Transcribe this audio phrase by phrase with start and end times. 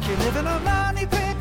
[0.00, 1.36] make you live in a money pit.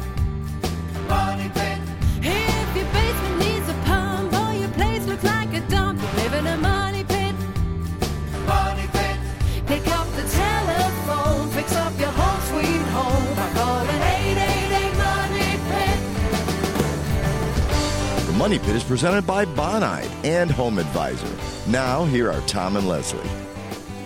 [1.07, 1.79] Money pit.
[2.21, 6.33] If your basement needs a pump or your place looks like a dump, you live
[6.33, 7.35] in a money pit.
[8.45, 9.17] Money pit.
[9.67, 15.99] Pick up the telephone, fix up your home sweet home by calling 888 Money Pit.
[18.27, 21.35] The Money Pit is presented by Bonide and Home Advisor.
[21.69, 23.48] Now, here are Tom and Leslie.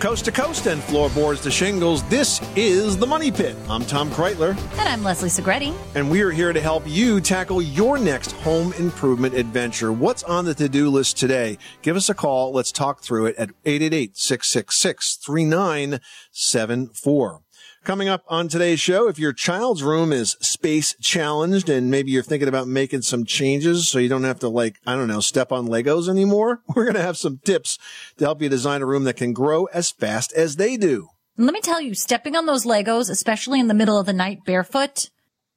[0.04, 3.56] Coast to coast and floorboards to shingles, this is the Money Pit.
[3.70, 5.74] I'm Tom Kraeutler, And I'm Leslie Segrete.
[5.96, 9.94] and we are here to help you tackle your next home improvement adventure.
[9.94, 11.58] What's on the to do list today?
[11.84, 12.52] Give us a call.
[12.52, 17.43] Let's talk through it at 888 666 3974.
[17.84, 22.24] Coming up on today's show, if your child's room is space challenged and maybe you're
[22.24, 25.52] thinking about making some changes so you don't have to like, I don't know, step
[25.52, 27.78] on Legos anymore, we're going to have some tips
[28.20, 31.10] to help you design a room that can grow as fast as they do.
[31.36, 34.46] Let me tell you, stepping on those Legos, especially in the middle of the night
[34.46, 35.10] barefoot,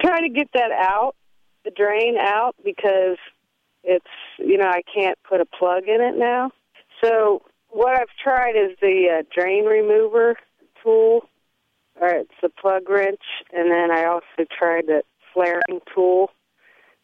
[0.01, 1.15] Trying to get that out,
[1.65, 3.17] the drain out, because
[3.85, 4.05] it's
[4.39, 6.51] you know I can't put a plug in it now.
[7.03, 7.43] So
[7.77, 10.37] what I've tried is the uh, drain remover
[10.83, 11.29] tool,
[12.01, 13.21] or it's the plug wrench,
[13.53, 16.31] and then I also tried the flaring tool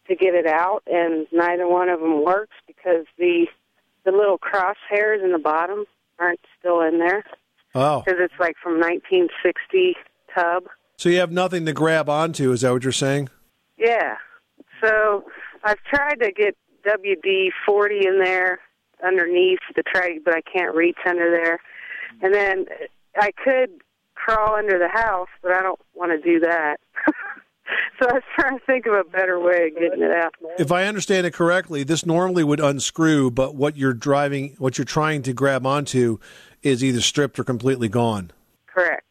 [0.07, 3.45] to get it out, and neither one of them works because the
[4.05, 5.85] the little crosshairs in the bottom
[6.19, 7.23] aren't still in there
[7.73, 9.95] Oh, because it's like from 1960
[10.35, 10.63] tub.
[10.97, 12.51] so you have nothing to grab onto.
[12.51, 13.29] Is that what you're saying?
[13.77, 14.17] Yeah.
[14.83, 15.23] So
[15.63, 18.59] I've tried to get WD 40 in there
[19.05, 21.59] underneath the try, but I can't reach under there.
[22.21, 22.65] And then
[23.15, 23.81] I could
[24.15, 26.77] crawl under the house, but I don't want to do that.
[27.99, 30.33] so I was trying to think of a better way of getting it out.
[30.57, 34.85] If I understand it correctly, this normally would unscrew, but what you're driving, what you're
[34.85, 36.19] trying to grab onto
[36.61, 38.31] is either stripped or completely gone.
[38.67, 39.05] Correct.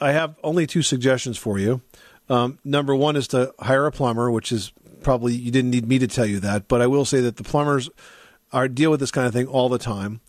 [0.00, 1.80] I have only two suggestions for you.
[2.28, 4.72] Um, number one is to hire a plumber, which is
[5.02, 7.44] probably you didn't need me to tell you that, but I will say that the
[7.44, 7.90] plumbers
[8.52, 10.20] are deal with this kind of thing all the time.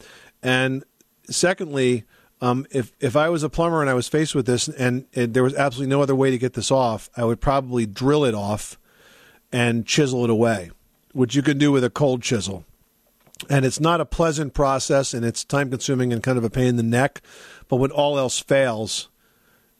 [0.42, 0.84] And
[1.30, 2.06] secondly,
[2.42, 5.34] um, if if I was a plumber and I was faced with this and, and
[5.34, 8.36] there was absolutely no other way to get this off, I would probably drill it
[8.36, 8.78] off
[9.52, 10.72] and chisel it away,
[11.14, 12.66] which you can do with a cold chisel.
[13.50, 16.68] And it's not a pleasant process and it's time consuming and kind of a pain
[16.68, 17.22] in the neck.
[17.68, 19.10] But when all else fails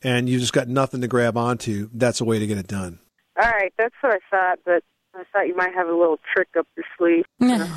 [0.02, 3.00] and you've just got nothing to grab onto, that's a way to get it done.
[3.42, 4.84] All right, that's what I thought, but
[5.16, 7.26] I thought you might have a little trick up your sleeve.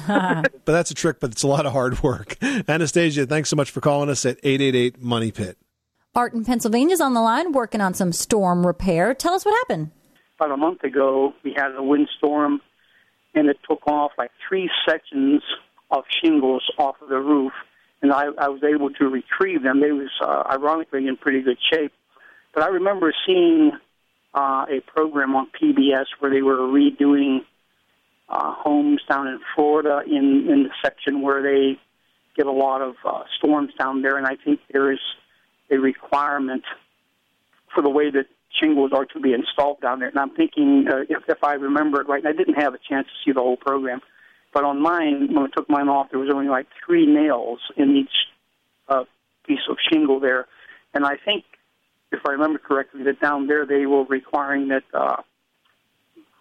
[0.65, 2.37] But that's a trick, but it's a lot of hard work.
[2.69, 5.59] Anastasia, thanks so much for calling us at 888 Money Pit.
[6.15, 9.15] Art in Pennsylvania's on the line working on some storm repair.
[9.15, 9.91] Tell us what happened.
[10.41, 12.61] about a month ago, we had a windstorm,
[13.35, 15.43] and it took off like three sections
[15.91, 17.53] of shingles off of the roof,
[18.03, 19.81] and I, I was able to retrieve them.
[19.81, 21.93] They was uh, ironically in pretty good shape,
[22.55, 23.73] but I remember seeing
[24.37, 27.39] uh, a program on PBS where they were redoing
[28.29, 31.79] uh, homes down in Florida in in the section where they
[32.37, 35.01] get a lot of uh, storms down there, and I think there is
[35.71, 36.65] a requirement
[37.75, 38.27] for the way that
[38.61, 40.09] shingles are to be installed down there.
[40.09, 42.79] And I'm thinking, uh, if, if I remember it right, and I didn't have a
[42.79, 44.01] chance to see the whole program,
[44.53, 47.97] but on mine, when I took mine off, there was only like three nails in
[47.97, 48.13] each
[48.89, 49.05] uh,
[49.47, 50.47] piece of shingle there.
[50.95, 51.45] And I think,
[52.13, 55.23] if I remember correctly, that down there they were requiring that uh,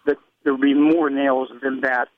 [0.06, 2.08] that there would be more nails than that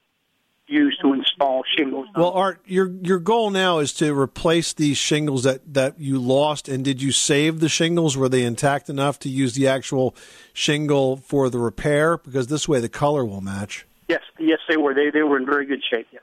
[0.69, 2.07] used to install shingles.
[2.15, 6.69] Well, Art, your your goal now is to replace these shingles that, that you lost.
[6.69, 8.17] And did you save the shingles?
[8.17, 10.15] Were they intact enough to use the actual
[10.53, 12.19] shingle for the repair?
[12.19, 13.87] Because this way the color will match.
[14.09, 14.95] Yes, yes, they were.
[14.95, 16.07] They they were in very good shape.
[16.13, 16.23] Yes.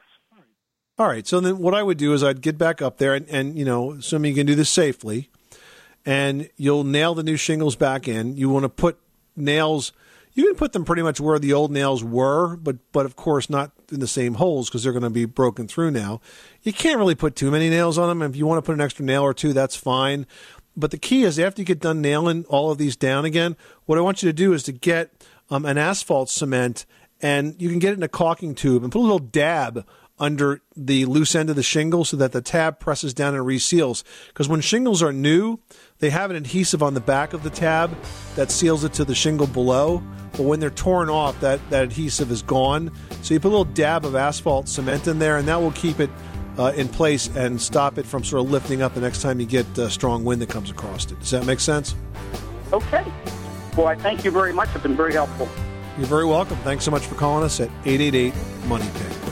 [0.97, 1.27] All right.
[1.27, 3.65] So then what I would do is I'd get back up there and, and you
[3.65, 5.29] know, assuming you can do this safely,
[6.05, 8.37] and you'll nail the new shingles back in.
[8.37, 8.97] You want to put
[9.35, 9.91] nails
[10.35, 13.49] you can put them pretty much where the old nails were, but but of course
[13.49, 16.19] not in the same holes because they're going to be broken through now.
[16.61, 18.21] You can't really put too many nails on them.
[18.29, 20.27] If you want to put an extra nail or two, that's fine.
[20.75, 23.55] but the key is after you get done nailing all of these down again,
[23.85, 26.85] what I want you to do is to get um, an asphalt cement
[27.21, 29.87] and you can get it in a caulking tube and put a little dab
[30.19, 34.03] under the loose end of the shingle so that the tab presses down and reseals.
[34.27, 35.59] Because when shingles are new,
[35.99, 37.95] they have an adhesive on the back of the tab
[38.35, 40.01] that seals it to the shingle below.
[40.31, 42.91] But when they're torn off, that, that adhesive is gone.
[43.21, 45.99] So you put a little dab of asphalt cement in there, and that will keep
[45.99, 46.09] it
[46.57, 49.45] uh, in place and stop it from sort of lifting up the next time you
[49.45, 51.19] get uh, strong wind that comes across it.
[51.19, 51.95] Does that make sense?
[52.71, 53.05] Okay.
[53.77, 54.69] Well, I thank you very much.
[54.73, 55.49] It's been very helpful.
[55.97, 56.57] You're very welcome.
[56.57, 58.33] Thanks so much for calling us at 888
[58.67, 59.24] Money Pit.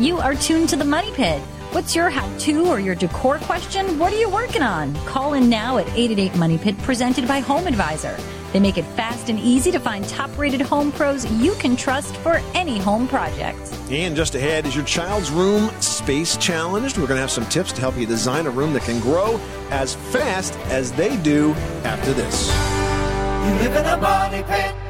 [0.00, 1.42] You are tuned to the Money Pit.
[1.72, 3.98] What's your how to or your decor question?
[3.98, 4.94] What are you working on?
[5.04, 8.16] Call in now at 888 Money Pit, presented by Home Advisor.
[8.54, 12.16] They make it fast and easy to find top rated home pros you can trust
[12.16, 13.60] for any home project.
[13.90, 16.96] And just ahead, is your child's room space challenged?
[16.96, 19.38] We're going to have some tips to help you design a room that can grow
[19.68, 21.52] as fast as they do
[21.84, 22.48] after this.
[22.48, 24.89] You live in a money pit.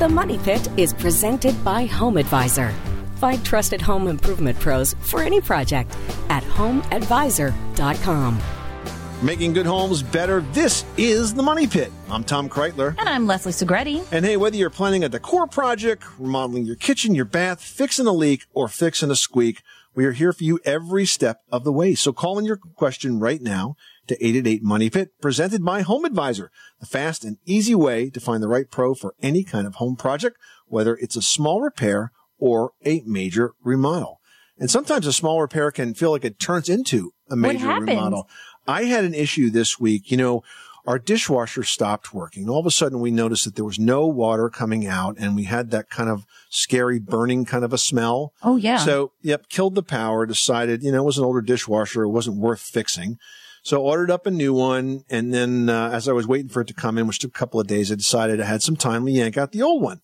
[0.00, 2.72] The Money Pit is presented by Home Advisor.
[3.14, 5.96] Find trusted home improvement pros for any project
[6.28, 8.42] at homeadvisor.com.
[9.22, 10.40] Making good homes better.
[10.52, 11.92] This is the Money Pit.
[12.10, 12.96] I'm Tom Kraeutler.
[12.98, 14.04] And I'm Leslie Segrete.
[14.10, 18.12] And hey, whether you're planning a decor project, remodeling your kitchen, your bath, fixing a
[18.12, 19.62] leak, or fixing a squeak,
[19.94, 21.94] we are here for you every step of the way.
[21.94, 23.76] So call in your question right now
[24.06, 26.50] to 888 Money Pit, presented by Home Advisor,
[26.80, 29.96] the fast and easy way to find the right pro for any kind of home
[29.96, 30.36] project,
[30.66, 34.20] whether it's a small repair or a major remodel.
[34.58, 38.28] And sometimes a small repair can feel like it turns into a major remodel.
[38.66, 40.10] I had an issue this week.
[40.10, 40.42] You know,
[40.86, 42.48] our dishwasher stopped working.
[42.48, 45.44] All of a sudden we noticed that there was no water coming out and we
[45.44, 48.32] had that kind of scary burning kind of a smell.
[48.42, 48.78] Oh, yeah.
[48.78, 52.02] So, yep, killed the power, decided, you know, it was an older dishwasher.
[52.02, 53.18] It wasn't worth fixing.
[53.62, 55.04] So ordered up a new one.
[55.08, 57.38] And then, uh, as I was waiting for it to come in, which took a
[57.38, 60.00] couple of days, I decided I had some time to yank out the old one.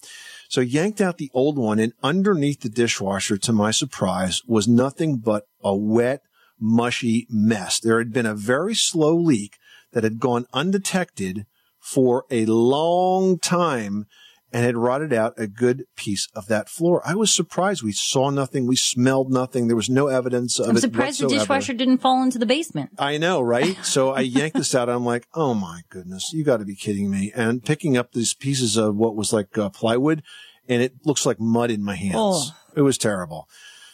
[0.48, 5.18] So yanked out the old one and underneath the dishwasher, to my surprise, was nothing
[5.18, 6.22] but a wet,
[6.58, 7.78] mushy mess.
[7.78, 9.58] There had been a very slow leak
[9.92, 11.46] that had gone undetected
[11.80, 14.06] for a long time
[14.52, 17.00] and had rotted out a good piece of that floor.
[17.04, 17.82] I was surprised.
[17.82, 18.66] We saw nothing.
[18.66, 19.68] We smelled nothing.
[19.68, 21.42] There was no evidence of I'm it surprised the whatsoever.
[21.42, 22.90] dishwasher didn't fall into the basement.
[22.98, 23.78] I know, right?
[23.90, 24.88] So I yanked this out.
[24.88, 27.32] I'm like, oh my goodness, you got to be kidding me.
[27.34, 30.22] And picking up these pieces of what was like uh, plywood
[30.68, 32.14] and it looks like mud in my hands.
[32.16, 32.50] Oh.
[32.76, 33.48] It was terrible.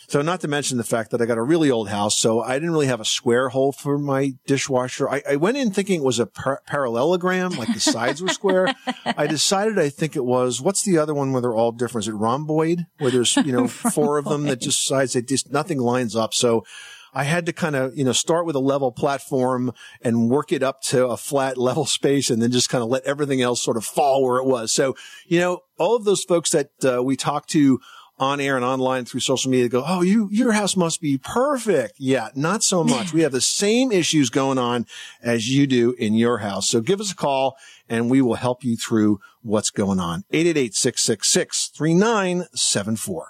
[0.08, 2.18] So not to mention the fact that I got a really old house.
[2.18, 5.08] So I didn't really have a square hole for my dishwasher.
[5.08, 8.74] I, I went in thinking it was a par- parallelogram, like the sides were square.
[9.04, 12.04] I decided I think it was, what's the other one where they're all different?
[12.04, 15.50] Is it rhomboid where there's, you know, four of them that just sides, they just,
[15.50, 16.34] nothing lines up.
[16.34, 16.64] So
[17.16, 19.72] I had to kind of, you know, start with a level platform
[20.02, 23.04] and work it up to a flat level space and then just kind of let
[23.04, 24.70] everything else sort of fall where it was.
[24.70, 24.94] So,
[25.26, 27.80] you know, all of those folks that uh, we talked to
[28.18, 31.94] on air and online through social media go, Oh, you, your house must be perfect.
[31.98, 33.12] Yeah, not so much.
[33.12, 34.86] we have the same issues going on
[35.22, 36.68] as you do in your house.
[36.68, 37.56] So give us a call
[37.88, 40.24] and we will help you through what's going on.
[40.32, 43.22] 888-666-3974.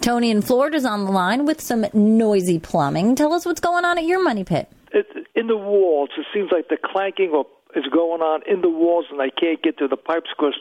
[0.00, 3.16] Tony in Florida's on the line with some noisy plumbing.
[3.16, 4.70] Tell us what's going on at your money pit.
[4.92, 6.10] It's in the walls.
[6.16, 7.42] It seems like the clanking
[7.74, 10.54] is going on in the walls, and I can't get to the pipes because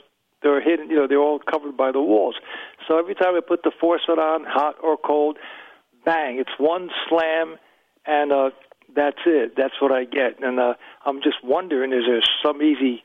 [0.44, 0.90] they're hidden.
[0.90, 2.36] You know, they're all covered by the walls.
[2.88, 5.38] So every time I put the faucet on, hot or cold,
[6.06, 7.58] bang, it's one slam,
[8.06, 8.50] and uh,
[8.96, 9.54] that's it.
[9.58, 10.42] That's what I get.
[10.42, 10.74] And uh,
[11.06, 13.04] I'm just wondering, is there some easy,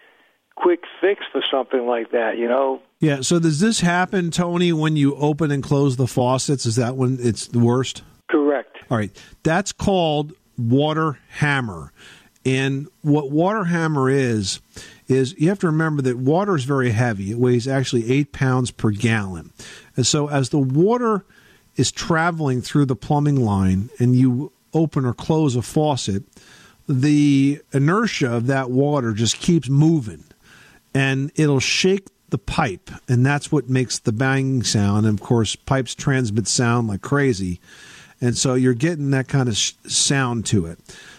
[0.55, 2.39] quick fix for something like that?
[2.39, 3.23] You know, Yeah.
[3.23, 6.67] So does this happen, Tony, when you open and close the faucets?
[6.67, 8.03] Is that when it's the worst?
[8.31, 8.79] correct.
[8.91, 9.11] All right.
[9.43, 11.93] That's called water hammer.
[12.45, 14.61] And what water hammer is,
[15.07, 17.31] is you have to remember that water is very heavy.
[17.31, 19.53] It weighs actually eight pounds per gallon.
[19.97, 21.25] And so as the water
[21.77, 26.25] is traveling through the plumbing line and you open or close a faucet,
[26.89, 30.25] the inertia of that water just keeps moving.
[30.95, 32.91] And it'll shake the pipe.
[33.09, 35.07] And that's what makes the banging sound.
[35.07, 37.61] And of course pipes transmit sound like crazy.
[38.21, 40.79] And so you're getting that kind of sh- sound to it.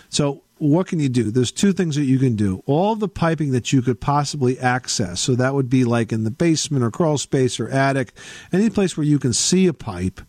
[0.09, 3.51] So what can you do there's two things that you can do all the piping
[3.51, 7.17] that you could possibly access so that would be like in the basement or crawl
[7.17, 8.13] space or attic
[8.51, 10.21] any place where you can see a pipe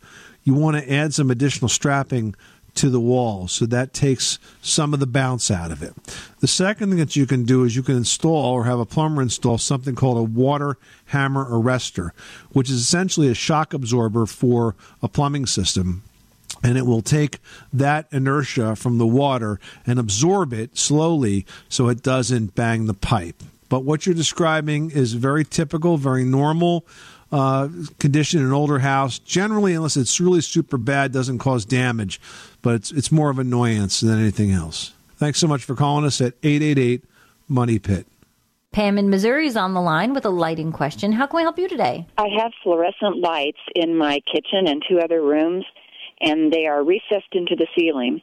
[0.43, 2.35] you want to add some additional strapping
[2.75, 3.49] to the wall.
[3.49, 5.95] So that takes some of the bounce out of it.
[6.41, 9.23] The second thing that you can do is you can install or have a plumber
[9.23, 10.77] install something called a water
[11.07, 12.11] hammer arrestor,
[12.51, 16.03] which is essentially a shock absorber for a plumbing system.
[16.65, 17.39] And it will take
[17.73, 23.43] that inertia from the water and absorb it slowly so it doesn't bang the pipe.
[23.69, 26.87] But what you're describing is very typical, very normal
[27.31, 27.69] uh,
[27.99, 29.19] condition in an older house.
[29.19, 32.21] Generally, unless it's really super bad, doesn't cause damage,
[32.63, 34.93] but it's it's more of annoyance than anything else.
[35.17, 37.05] Thanks so much for calling us at eight eight eight
[37.49, 38.07] Money Pit.
[38.73, 41.13] Pam in Missouri is on the line with a lighting question.
[41.13, 42.07] How can we help you today?
[42.19, 45.65] I have fluorescent lights in my kitchen and two other rooms,
[46.21, 48.21] and they are recessed into the ceiling.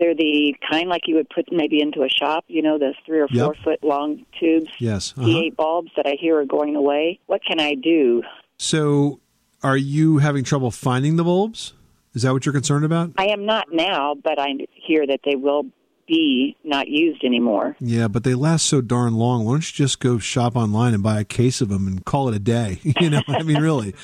[0.00, 3.20] They're the kind like you would put maybe into a shop, you know, those three
[3.20, 3.64] or four Yep.
[3.64, 5.14] foot long tubes, Yes.
[5.16, 5.26] uh-huh.
[5.26, 7.20] T8 bulbs that I hear are going away.
[7.26, 8.22] What can I do?
[8.58, 9.20] So,
[9.62, 11.74] are you having trouble finding the bulbs?
[12.12, 13.12] Is that what you're concerned about?
[13.18, 15.66] I am not now, but I hear that they will
[16.06, 17.76] be not used anymore.
[17.80, 19.44] Yeah, but they last so darn long.
[19.44, 22.28] Why don't you just go shop online and buy a case of them and call
[22.28, 22.78] it a day?
[23.00, 23.94] you know, I mean, really,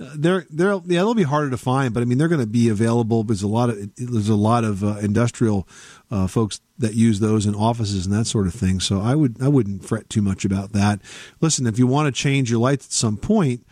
[0.00, 2.46] Uh, they're they're yeah, they'll be harder to find, but I mean, they're going to
[2.46, 3.22] be available.
[3.22, 5.68] There's a lot of there's a lot of uh, industrial
[6.10, 8.80] uh, folks that use those in offices and that sort of thing.
[8.80, 11.00] So I would I wouldn't fret too much about that.
[11.40, 13.66] Listen, if you want to change your lights at some point,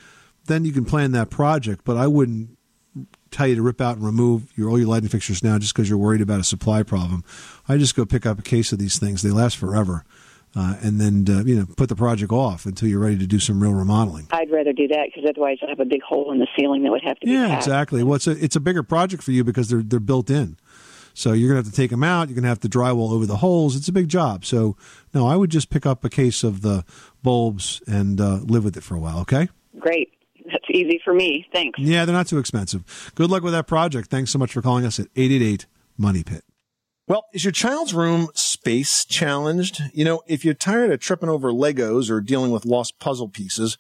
[0.47, 1.83] then you can plan that project.
[1.85, 2.57] But I wouldn't
[3.31, 5.89] tell you to rip out and remove your all your lighting fixtures now just because
[5.89, 7.23] you're worried about a supply problem.
[7.69, 9.23] I just go pick up a case of these things.
[9.23, 10.05] They last forever,
[10.57, 13.39] uh, and then uh, you know put the project off until you're ready to do
[13.39, 14.27] some real remodeling.
[14.31, 16.91] I'd rather do that because otherwise I have a big hole in the ceiling that
[16.91, 18.03] would have to be Yeah, exactly.
[18.03, 20.57] Well, it's a it's a bigger project for you because they're they're built in.
[21.15, 22.29] So you're gonna have to take them out.
[22.29, 23.75] You're gonna have to drywall over the holes.
[23.77, 24.45] It's a big job.
[24.45, 24.77] So
[25.13, 26.85] no, I would just pick up a case of the
[27.23, 29.19] bulbs and uh, live with it for a while.
[29.21, 29.49] Okay.
[29.81, 30.13] Great.
[30.47, 31.47] That's easy for me.
[31.53, 31.79] Thanks.
[31.79, 33.13] Yeah, they're not too expensive.
[33.15, 34.11] Good luck with that project.
[34.11, 35.67] Thanks so much for calling us at 888
[35.99, 36.45] Money Pit.
[37.09, 39.81] Well, is your child's room space challenged?
[39.95, 43.79] You know, if you're tired of tripping over Legos or dealing with lost puzzle pieces,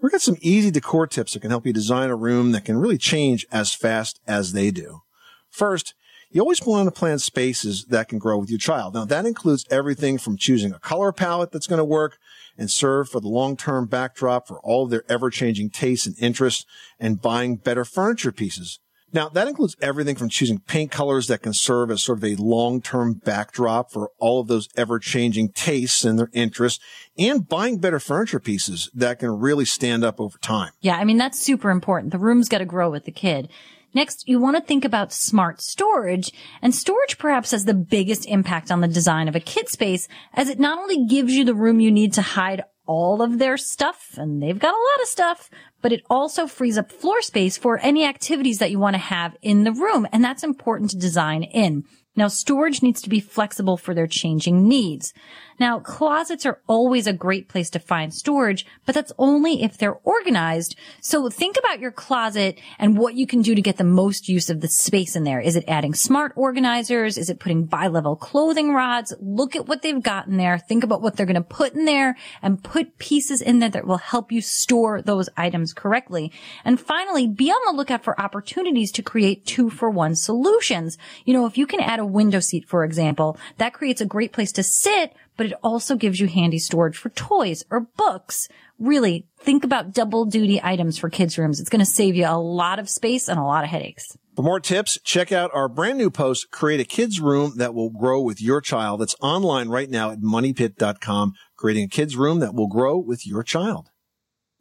[0.00, 2.78] we've got some easy decor tips that can help you design a room that can
[2.78, 5.02] really change as fast as they do.
[5.50, 5.94] First,
[6.30, 8.94] you always want to plan spaces that can grow with your child.
[8.94, 12.18] Now, that includes everything from choosing a color palette that's going to work
[12.56, 16.64] and serve for the long-term backdrop for all of their ever-changing tastes and interests
[17.00, 18.78] and buying better furniture pieces.
[19.12, 22.34] Now, that includes everything from choosing paint colors that can serve as sort of a
[22.36, 26.84] long-term backdrop for all of those ever-changing tastes and their interests
[27.16, 30.72] and buying better furniture pieces that can really stand up over time.
[30.80, 32.12] Yeah, I mean, that's super important.
[32.12, 33.48] The room's got to grow with the kid.
[33.94, 38.70] Next, you want to think about smart storage, and storage perhaps has the biggest impact
[38.70, 41.80] on the design of a kid space, as it not only gives you the room
[41.80, 45.50] you need to hide all of their stuff, and they've got a lot of stuff,
[45.82, 49.36] but it also frees up floor space for any activities that you want to have
[49.42, 51.84] in the room, and that's important to design in.
[52.18, 55.14] Now, storage needs to be flexible for their changing needs.
[55.60, 60.00] Now, closets are always a great place to find storage, but that's only if they're
[60.04, 60.76] organized.
[61.00, 64.50] So think about your closet and what you can do to get the most use
[64.50, 65.40] of the space in there.
[65.40, 67.18] Is it adding smart organizers?
[67.18, 69.14] Is it putting bi-level clothing rods?
[69.20, 70.58] Look at what they've got in there.
[70.58, 73.86] Think about what they're going to put in there and put pieces in there that
[73.86, 76.32] will help you store those items correctly.
[76.64, 80.98] And finally, be on the lookout for opportunities to create two for one solutions.
[81.24, 84.32] You know, if you can add a window seat, for example, that creates a great
[84.32, 88.48] place to sit, but it also gives you handy storage for toys or books.
[88.78, 91.60] Really, think about double duty items for kids' rooms.
[91.60, 94.16] It's going to save you a lot of space and a lot of headaches.
[94.36, 97.90] For more tips, check out our brand new post, Create a Kids Room That Will
[97.90, 99.00] Grow with Your Child.
[99.00, 103.42] That's online right now at moneypit.com, creating a kids room that will grow with your
[103.42, 103.90] child.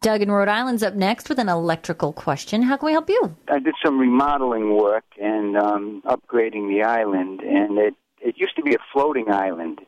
[0.02, 2.62] Doug in Rhode Island's up next with an electrical question.
[2.62, 3.36] How can we help you?
[3.48, 8.62] I did some remodeling work and um, upgrading the island, and it it used to
[8.62, 9.80] be a floating island,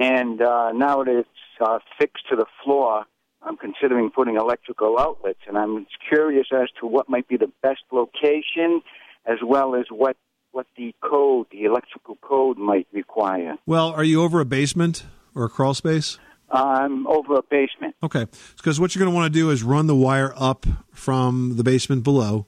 [0.00, 1.28] and uh, now that it's
[1.60, 3.04] uh, fixed to the floor,
[3.42, 7.82] I'm considering putting electrical outlets, and I'm curious as to what might be the best
[7.92, 8.82] location,
[9.26, 10.16] as well as what
[10.50, 13.56] what the code, the electrical code, might require.
[13.64, 15.04] Well, are you over a basement
[15.36, 16.18] or a crawl space?
[16.50, 17.94] I'm over a basement.
[18.02, 18.26] Okay,
[18.56, 21.64] because what you're going to want to do is run the wire up from the
[21.64, 22.46] basement below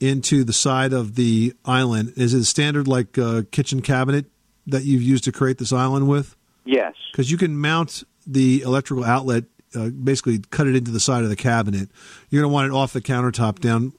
[0.00, 2.12] into the side of the island.
[2.16, 4.26] Is it a standard like uh, kitchen cabinet
[4.66, 6.36] that you've used to create this island with?
[6.64, 6.94] Yes.
[7.12, 11.30] Because you can mount the electrical outlet, uh, basically cut it into the side of
[11.30, 11.88] the cabinet.
[12.30, 13.92] You're going to want it off the countertop down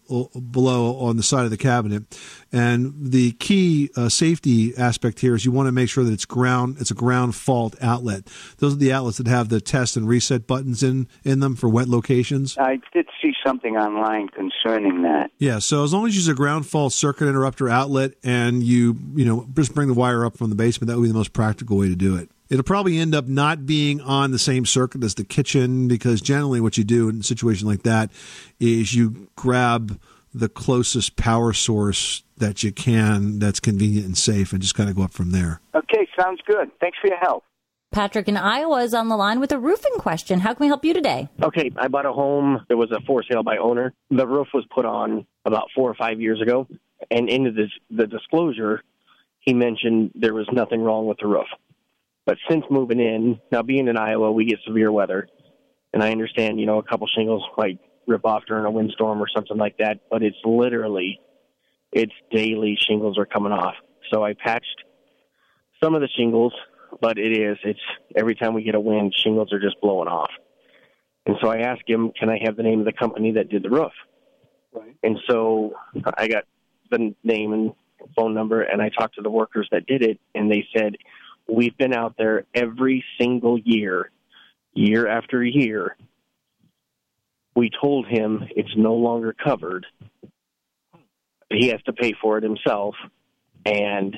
[0.51, 2.03] below on the side of the cabinet.
[2.51, 6.25] And the key uh, safety aspect here is you want to make sure that it's
[6.25, 8.27] ground, it's a ground fault outlet.
[8.57, 11.69] Those are the outlets that have the test and reset buttons in, in them for
[11.69, 12.57] wet locations.
[12.57, 15.31] I did see something online concerning that.
[15.37, 18.97] Yeah, so as long as you use a ground fault circuit interrupter outlet and you,
[19.15, 21.33] you know, just bring the wire up from the basement, that would be the most
[21.33, 22.29] practical way to do it.
[22.49, 26.59] It'll probably end up not being on the same circuit as the kitchen because generally
[26.59, 28.09] what you do in a situation like that
[28.59, 29.99] is you grab
[30.33, 34.95] the closest power source that you can that's convenient and safe and just kind of
[34.95, 35.61] go up from there.
[35.75, 36.71] Okay, sounds good.
[36.79, 37.43] Thanks for your help.
[37.91, 40.39] Patrick in Iowa is on the line with a roofing question.
[40.39, 41.27] How can we help you today?
[41.41, 42.65] Okay, I bought a home.
[42.67, 43.93] There was a for sale by owner.
[44.11, 46.67] The roof was put on about four or five years ago,
[47.09, 48.83] and into this, the disclosure,
[49.39, 51.47] he mentioned there was nothing wrong with the roof.
[52.29, 55.27] But since moving in, now being in Iowa, we get severe weather,
[55.93, 59.25] and I understand, you know, a couple shingles might rip off during a windstorm or
[59.35, 60.01] something like that.
[60.11, 61.19] But it's literally,
[61.91, 63.73] it's daily shingles are coming off.
[64.13, 64.83] So I patched
[65.83, 66.53] some of the shingles,
[67.01, 67.79] but it is, it's
[68.15, 70.29] every time we get a wind, shingles are just blowing off.
[71.25, 73.63] And so I asked him, can I have the name of the company that did
[73.63, 73.93] the roof?
[74.71, 74.95] Right.
[75.01, 75.73] And so
[76.15, 76.43] I got
[76.91, 77.73] the name and
[78.15, 80.95] phone number, and I talked to the workers that did it, and they said,
[81.49, 84.11] We've been out there every single year,
[84.73, 85.97] year after year.
[87.55, 89.85] We told him it's no longer covered.
[91.49, 92.95] He has to pay for it himself,
[93.65, 94.15] and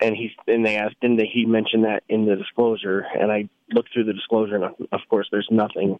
[0.00, 3.06] and he's and they asked, didn't they, he mentioned that in the disclosure?
[3.18, 5.98] And I looked through the disclosure, and of course, there's nothing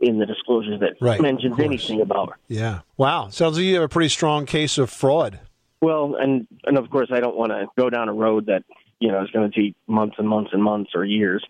[0.00, 2.80] in the disclosure that Right, mentions anything about Yeah.
[2.98, 3.28] Wow.
[3.30, 5.40] Sounds like you have a pretty strong case of fraud.
[5.80, 8.64] Well, and and of course, I don't want to go down a road that
[9.00, 11.44] you know it's going to take months and months and months or years.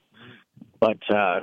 [0.81, 1.41] But uh,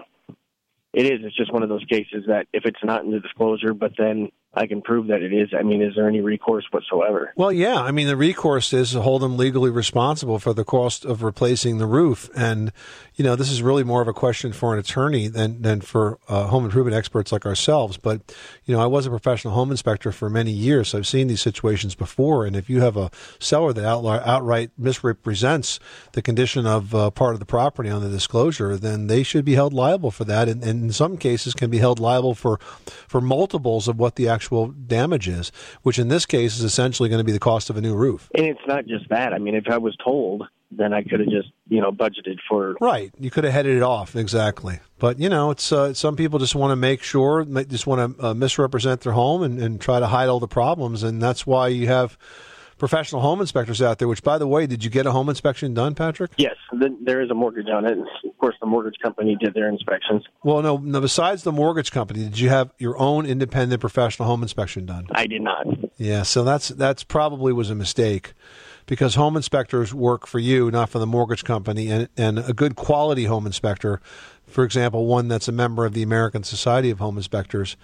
[0.94, 1.20] it is.
[1.24, 4.30] It's just one of those cases that if it's not in the disclosure, but then
[4.56, 5.50] I can prove that it is.
[5.58, 7.34] I mean, is there any recourse whatsoever?
[7.36, 7.82] Well, yeah.
[7.82, 11.80] I mean, the recourse is to hold them legally responsible for the cost of replacing
[11.80, 12.30] the roof.
[12.36, 12.72] And,
[13.16, 16.20] you know, this is really more of a question for an attorney than, than for
[16.28, 17.98] uh, home improvement experts like ourselves.
[17.98, 18.36] But,
[18.66, 20.90] you know, I was a professional home inspector for many years.
[20.90, 22.46] So I've seen these situations before.
[22.46, 25.80] And if you have a seller that outright misrepresents
[26.12, 29.56] the condition of uh, part of the property on the disclosure, then they should be
[29.56, 30.48] held liable for that.
[30.48, 32.60] And, and in some cases can be held liable for,
[33.08, 34.43] for multiples of what the actual
[34.88, 35.52] damage is,
[35.84, 38.30] which in this case is essentially going to be the cost of a new roof.
[38.36, 39.34] And it's not just that.
[39.34, 42.76] I mean, if I was told, then I could have just you know budgeted for
[42.82, 43.12] Right.
[43.20, 44.80] You could have headed it off exactly.
[45.00, 48.28] But you know, it's uh, some people just want to make sure, just want to
[48.28, 51.68] uh, misrepresent their home and, and try to hide all the problems, and that's why
[51.68, 52.18] you have
[52.78, 54.08] professional home inspectors out there.
[54.08, 56.32] Which, by the way, did you get a home inspection done, Patrick?
[56.38, 57.98] Yes, th- there is a mortgage on it.
[57.98, 60.24] Of course, the mortgage company did their inspections.
[60.44, 60.78] Well, no.
[60.78, 61.02] No.
[61.02, 65.08] Besides the mortgage company, did you have your own independent professional home inspection done?
[65.14, 65.66] I did not.
[65.98, 68.34] Yeah, so that's that's probably was a mistake
[68.86, 72.76] because home inspectors work for you, not for the mortgage company, and and a good
[72.76, 74.02] quality home inspector,
[74.46, 77.78] for example, one that's a member of the American Society of Home Inspectors,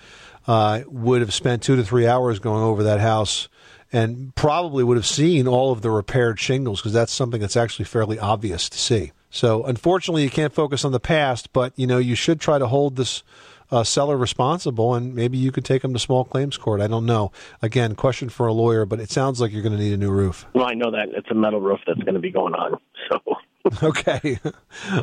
[0.48, 3.48] uh, would have spent two to three hours going over that house.
[3.92, 7.86] And probably would have seen all of the repaired shingles because that's something that's actually
[7.86, 9.12] fairly obvious to see.
[9.32, 12.68] So, unfortunately, you can't focus on the past, but you know you should try to
[12.68, 13.24] hold this
[13.72, 16.82] uh, seller responsible, and maybe you could take them to small claims court.
[16.82, 17.32] I don't know.
[17.62, 20.12] Again, question for a lawyer, but it sounds like you're going to need a new
[20.12, 20.46] roof.
[20.54, 22.80] Well, I know that it's a metal roof that's going to be going on.
[23.10, 23.20] So
[23.84, 24.40] okay.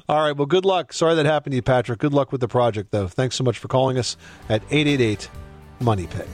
[0.09, 0.37] All right.
[0.37, 0.93] Well, good luck.
[0.93, 1.99] Sorry that happened to you, Patrick.
[1.99, 3.09] Good luck with the project, though.
[3.09, 4.17] Thanks so much for calling us
[4.49, 5.29] at 888
[5.81, 6.29] Money Pit.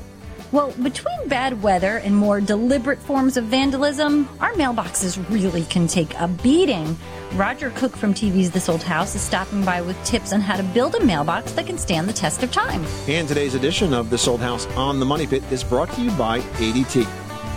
[0.53, 6.12] Well, between bad weather and more deliberate forms of vandalism, our mailboxes really can take
[6.19, 6.95] a beating.
[7.33, 10.62] Roger Cook from TV's This Old House is stopping by with tips on how to
[10.62, 12.85] build a mailbox that can stand the test of time.
[13.09, 16.11] And today's edition of This Old House on the Money Pit is brought to you
[16.19, 17.09] by ADT.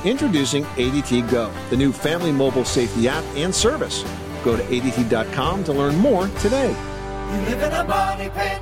[0.05, 4.05] Introducing ADT Go, the new family mobile safety app and service.
[4.45, 6.69] Go to ADT.com to learn more today.
[6.69, 8.61] You live in a money pit.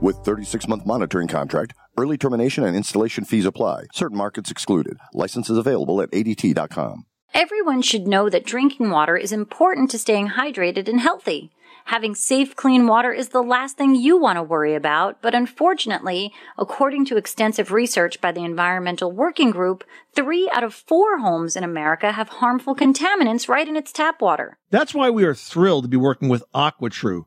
[0.00, 3.84] With 36 month monitoring contract, early termination and installation fees apply.
[3.92, 4.98] Certain markets excluded.
[5.12, 7.06] Licenses available at ADT.com.
[7.34, 11.50] Everyone should know that drinking water is important to staying hydrated and healthy.
[11.86, 16.32] Having safe, clean water is the last thing you want to worry about, but unfortunately,
[16.58, 21.62] according to extensive research by the Environmental Working Group, three out of four homes in
[21.62, 24.58] America have harmful contaminants right in its tap water.
[24.70, 27.26] That's why we are thrilled to be working with AquaTru.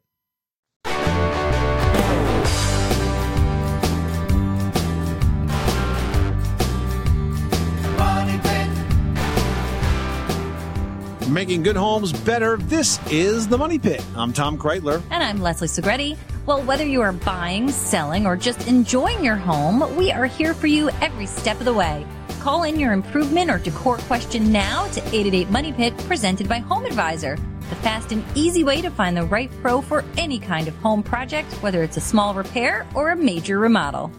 [11.31, 12.57] Making good homes better.
[12.57, 14.03] This is the Money Pit.
[14.17, 15.01] I'm Tom Kraeutler.
[15.11, 16.17] And I'm Leslie Segrete.
[16.45, 20.67] Well, whether you are buying, selling, or just enjoying your home, we are here for
[20.67, 22.05] you every step of the way.
[22.41, 26.83] Call in your improvement or decor question now to 888 Money Pit, presented by Home
[26.83, 27.37] Advisor.
[27.69, 31.01] The fast and easy way to find the right pro for any kind of home
[31.01, 34.11] project, whether it's a small repair or a major remodel.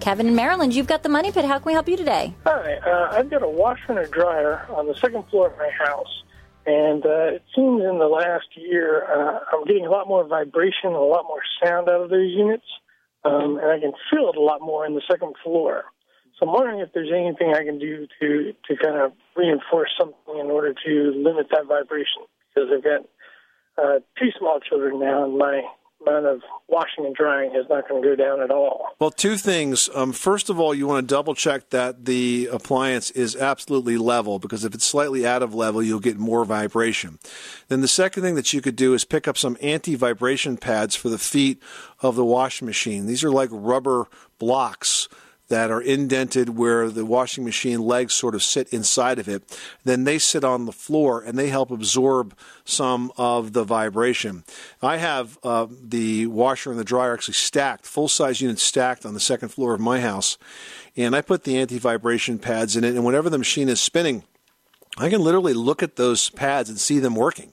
[0.00, 1.46] Kevin in Maryland, you've got the Money Pit.
[1.46, 2.34] How can we help you today?
[2.44, 5.70] Hi, uh, I've got a washer and a dryer on the second floor of my
[5.70, 6.22] house,
[6.66, 10.92] and uh, it seems in the last year uh, I'm getting a lot more vibration
[10.92, 12.64] and a lot more sound out of those units,
[13.24, 15.84] um, and I can feel it a lot more in the second floor.
[16.38, 20.38] So I'm wondering if there's anything I can do to to kind of reinforce something
[20.38, 23.02] in order to limit that vibration because I've got
[23.76, 25.62] uh, two small children now, and my
[26.06, 28.88] amount of washing and drying is not going to go down at all.
[28.98, 29.88] Well, two things.
[29.94, 34.38] Um, first of all, you want to double check that the appliance is absolutely level
[34.38, 37.18] because if it's slightly out of level, you'll get more vibration.
[37.68, 40.96] Then the second thing that you could do is pick up some anti vibration pads
[40.96, 41.62] for the feet
[42.00, 43.06] of the washing machine.
[43.06, 44.06] These are like rubber
[44.38, 45.08] blocks
[45.48, 49.58] that are indented where the washing machine legs sort of sit inside of it.
[49.84, 54.44] Then they sit on the floor and they help absorb some of the vibration.
[54.82, 59.14] I have uh, the washer and the dryer actually stacked, full size units stacked on
[59.14, 60.38] the second floor of my house.
[60.96, 64.22] And I put the anti vibration pads in it, and whenever the machine is spinning,
[64.96, 67.52] I can literally look at those pads and see them working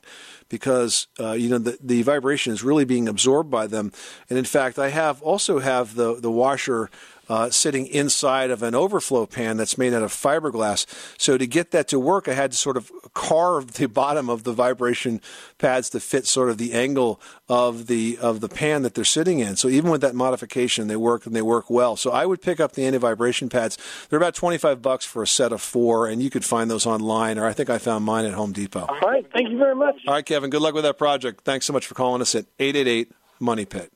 [0.51, 3.91] because uh, you know the, the vibration is really being absorbed by them.
[4.29, 6.91] And in fact, I have also have the the washer
[7.31, 10.85] uh, sitting inside of an overflow pan that's made out of fiberglass.
[11.17, 14.43] So to get that to work, I had to sort of carve the bottom of
[14.43, 15.21] the vibration
[15.57, 19.39] pads to fit sort of the angle of the of the pan that they're sitting
[19.39, 19.55] in.
[19.55, 21.95] So even with that modification, they work and they work well.
[21.95, 23.77] So I would pick up the anti-vibration pads.
[24.09, 27.39] They're about 25 bucks for a set of four, and you could find those online,
[27.39, 28.87] or I think I found mine at Home Depot.
[28.89, 29.95] All right, thank you very much.
[30.05, 30.49] All right, Kevin.
[30.49, 31.45] Good luck with that project.
[31.45, 33.93] Thanks so much for calling us at 888 Money Pit.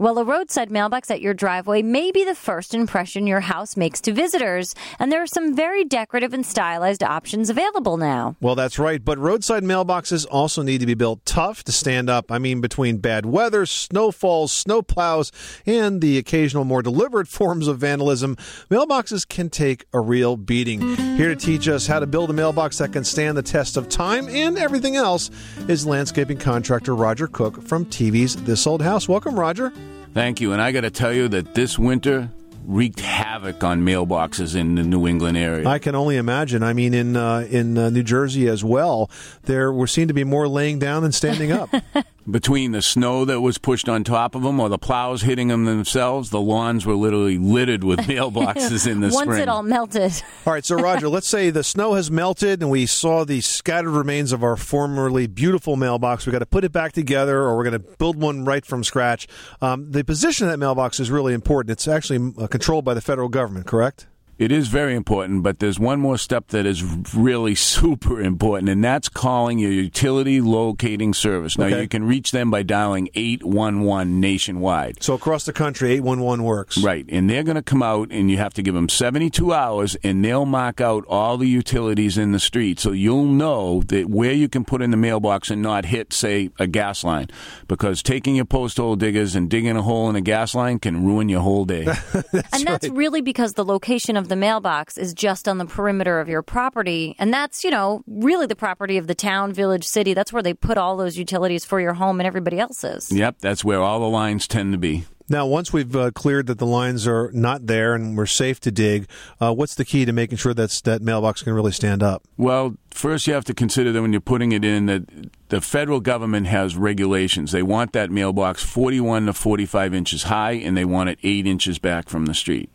[0.00, 4.00] Well, a roadside mailbox at your driveway may be the first impression your house makes
[4.02, 8.36] to visitors, and there are some very decorative and stylized options available now.
[8.40, 9.04] Well, that's right.
[9.04, 12.30] But roadside mailboxes also need to be built tough to stand up.
[12.30, 15.32] I mean, between bad weather, snowfalls, snow plows,
[15.66, 18.36] and the occasional more deliberate forms of vandalism,
[18.70, 20.94] mailboxes can take a real beating.
[21.16, 23.88] Here to teach us how to build a mailbox that can stand the test of
[23.88, 25.28] time and everything else
[25.66, 29.08] is landscaping contractor Roger Cook from TV's This Old House.
[29.08, 29.72] Welcome, Roger.
[30.18, 30.52] Thank you.
[30.52, 32.28] And I got to tell you that this winter
[32.64, 35.68] wreaked havoc on mailboxes in the New England area.
[35.68, 36.64] I can only imagine.
[36.64, 39.12] I mean, in uh, in uh, New Jersey as well,
[39.44, 41.70] there were seen to be more laying down than standing up.
[42.30, 45.64] Between the snow that was pushed on top of them or the plows hitting them
[45.64, 49.42] themselves, the lawns were literally littered with mailboxes in the Once spring.
[49.42, 50.12] it all melted.
[50.44, 53.92] All right, so Roger, let's say the snow has melted and we saw the scattered
[53.92, 56.26] remains of our formerly beautiful mailbox.
[56.26, 58.84] We've got to put it back together, or we're going to build one right from
[58.84, 59.26] scratch.
[59.62, 61.70] Um, the position of that mailbox is really important.
[61.70, 64.06] It's actually uh, controlled by the federal government, correct?
[64.38, 68.84] It is very important, but there's one more step that is really super important, and
[68.84, 71.58] that's calling your utility locating service.
[71.58, 71.82] Now, Okay.
[71.82, 75.02] you can reach them by dialing 811 nationwide.
[75.02, 76.78] So across the country, 811 works.
[76.78, 79.96] Right, and they're going to come out, and you have to give them 72 hours,
[80.04, 84.32] and they'll mark out all the utilities in the street, so you'll know that where
[84.32, 87.26] you can put in the mailbox and not hit, say, a gas line,
[87.66, 91.04] because taking your post hole diggers and digging a hole in a gas line can
[91.04, 91.86] ruin your whole day.
[92.52, 96.28] and that's really because the location of the mailbox is just on the perimeter of
[96.28, 97.16] your property.
[97.18, 100.14] And that's, you know, really the property of the town, village, city.
[100.14, 103.10] That's where they put all those utilities for your home and everybody else's.
[103.10, 105.04] yep, that's where all the lines tend to be.
[105.30, 108.70] Now, once we've uh, cleared that the lines are not there and we're safe to
[108.70, 109.06] dig,
[109.40, 112.22] uh, what's the key to making sure that's, that mailbox can really stand up?
[112.38, 115.02] Well, first you have to consider that when you're putting it in, that
[115.50, 117.52] the federal government has regulations.
[117.52, 121.78] They want that mailbox 41 to 45 inches high, and they want it eight inches
[121.78, 122.70] back from the street.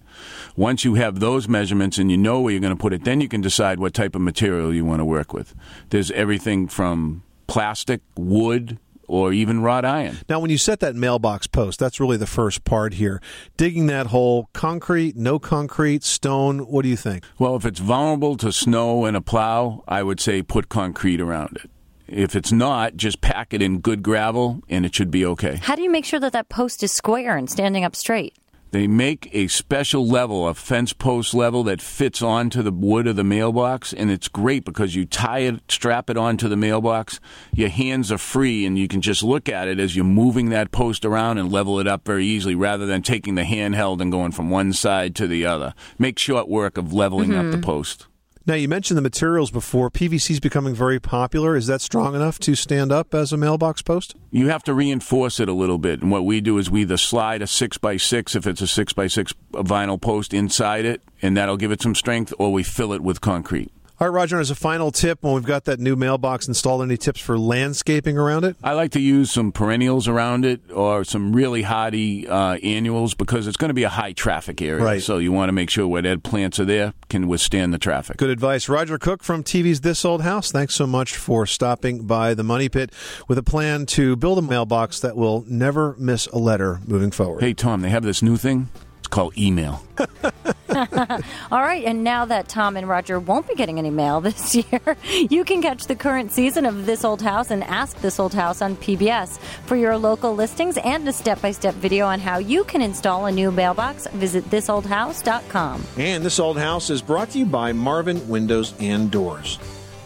[0.55, 3.21] Once you have those measurements and you know where you're going to put it, then
[3.21, 5.55] you can decide what type of material you want to work with.
[5.89, 10.17] There's everything from plastic, wood, or even wrought iron.
[10.29, 13.21] Now, when you set that mailbox post, that's really the first part here.
[13.57, 17.23] Digging that hole, concrete, no concrete, stone, what do you think?
[17.37, 21.57] Well, if it's vulnerable to snow and a plow, I would say put concrete around
[21.63, 21.69] it.
[22.07, 25.55] If it's not, just pack it in good gravel and it should be okay.
[25.55, 28.35] How do you make sure that that post is square and standing up straight?
[28.73, 33.15] They make a special level, a fence post level that fits onto the wood of
[33.15, 37.19] the mailbox, and it's great because you tie it, strap it onto the mailbox.
[37.53, 40.71] Your hands are free, and you can just look at it as you're moving that
[40.71, 44.31] post around and level it up very easily, rather than taking the handheld and going
[44.31, 45.75] from one side to the other.
[45.99, 47.63] Make short work of leveling up the Mhm.
[47.63, 48.07] post.
[48.45, 49.89] Now, you mentioned the materials before.
[49.89, 51.55] PVC is becoming very popular.
[51.55, 54.15] Is that strong enough to stand up as a mailbox post?
[54.31, 56.97] You have to reinforce it a little bit, and what we do is we either
[56.97, 61.01] slide a six by six if it's a six by six vinyl post inside it,
[61.21, 63.71] and that'll give it some strength, or we fill it with concrete.
[64.03, 66.97] All right, Roger, as a final tip, when we've got that new mailbox installed, any
[66.97, 68.57] tips for landscaping around it?
[68.61, 73.47] I like to use some perennials around it or some really hardy uh, annuals because
[73.47, 74.83] it's going to be a high traffic area.
[74.83, 75.01] Right.
[75.01, 78.17] So you want to make sure whatever plants are there can withstand the traffic.
[78.17, 78.67] Good advice.
[78.67, 82.67] Roger Cook from TV's This Old House, thanks so much for stopping by the Money
[82.67, 82.91] Pit
[83.29, 87.39] with a plan to build a mailbox that will never miss a letter moving forward.
[87.39, 88.67] Hey, Tom, they have this new thing.
[88.99, 89.81] It's called email.
[91.51, 94.97] All right, and now that Tom and Roger won't be getting any mail this year,
[95.29, 98.61] you can catch the current season of This Old House and Ask This Old House
[98.61, 99.37] on PBS.
[99.65, 103.25] For your local listings and a step by step video on how you can install
[103.25, 105.83] a new mailbox, visit thisoldhouse.com.
[105.97, 109.59] And this old house is brought to you by Marvin Windows and Doors.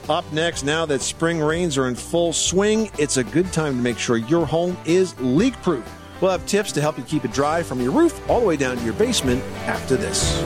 [0.09, 3.81] Up next, now that spring rains are in full swing, it's a good time to
[3.81, 5.85] make sure your home is leak proof.
[6.21, 8.57] We'll have tips to help you keep it dry from your roof all the way
[8.57, 10.39] down to your basement after this.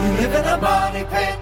[0.00, 1.38] You live in a money pit.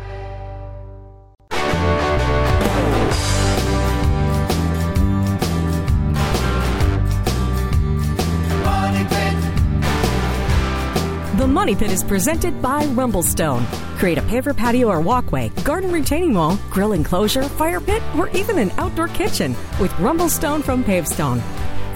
[11.39, 13.65] The Money Pit is presented by Rumblestone.
[13.97, 18.59] Create a paver patio or walkway, garden retaining wall, grill enclosure, fire pit, or even
[18.59, 21.41] an outdoor kitchen with Rumblestone from Pavestone.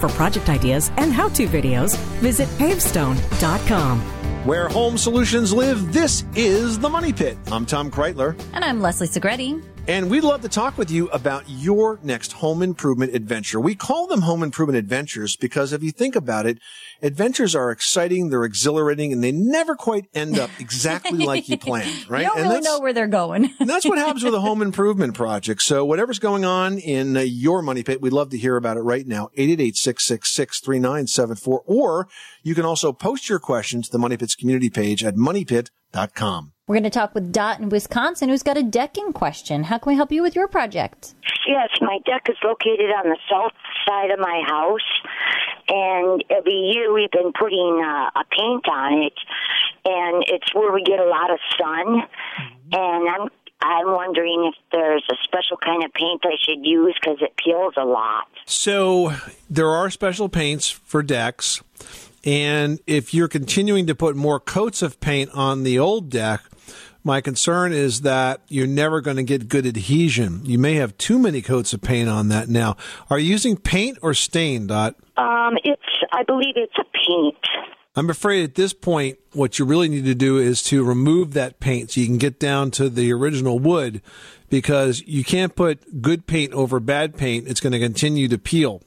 [0.03, 4.01] For project ideas and how to videos, visit pavestone.com.
[4.45, 7.37] Where home solutions live, this is the Money Pit.
[7.49, 8.37] I'm Tom Kraeutler.
[8.51, 9.63] And I'm Leslie Segrete.
[9.85, 13.59] And we'd love to talk with you about your next home improvement adventure.
[13.59, 16.59] We call them home improvement adventures because if you think about it,
[17.01, 22.09] adventures are exciting, they're exhilarating, and they never quite end up exactly like you planned,
[22.09, 22.21] right?
[22.21, 23.53] You don't and really know where they're going.
[23.59, 25.61] that's what happens with a home improvement project.
[25.61, 28.83] So whatever's going on in uh, your money pit, we'd love to hear about it
[28.83, 29.31] right now.
[29.37, 31.59] 888-666-3974.
[31.65, 32.07] Or
[32.41, 36.52] you can also post your questions to the Money Pit's community page at moneypit.com.
[36.65, 39.65] We're going to talk with Dot in Wisconsin, who's got a decking question.
[39.65, 41.13] How can we help you with your project?
[41.45, 43.51] Yes, my deck is located on the south
[43.85, 44.79] side of my house,
[45.67, 49.13] and every year we've been putting uh, a paint on it,
[49.83, 52.01] and it's where we get a lot of sun.
[52.71, 53.29] And I'm
[53.61, 57.73] I'm wondering if there's a special kind of paint I should use because it peels
[57.75, 58.27] a lot.
[58.45, 59.13] So
[59.49, 61.61] there are special paints for decks.
[62.25, 66.41] And if you're continuing to put more coats of paint on the old deck,
[67.03, 70.45] My concern is that you're never going to get good adhesion.
[70.45, 72.77] You may have too many coats of paint on that now.
[73.09, 74.95] Are you using paint or stain, Dot?
[75.17, 75.81] Um, it's,
[76.13, 77.37] I believe it's a paint.
[77.95, 81.59] I'm afraid at this point, what you really need to do is to remove that
[81.59, 84.01] paint so you can get down to the original wood
[84.49, 87.47] because you can't put good paint over bad paint.
[87.47, 88.81] It's going to continue to peel.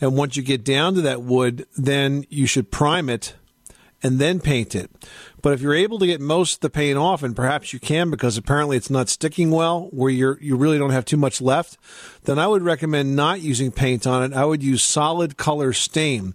[0.00, 3.34] And once you get down to that wood, then you should prime it
[4.04, 4.90] and then paint it.
[5.42, 8.10] But if you're able to get most of the paint off, and perhaps you can
[8.10, 11.78] because apparently it's not sticking well, where you're you really don't have too much left,
[12.24, 14.36] then I would recommend not using paint on it.
[14.36, 16.34] I would use solid color stain.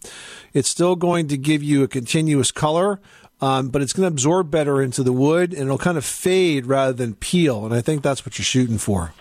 [0.54, 3.00] It's still going to give you a continuous color.
[3.42, 6.66] Um, but it's going to absorb better into the wood and it'll kind of fade
[6.66, 7.64] rather than peel.
[7.64, 9.14] And I think that's what you're shooting for.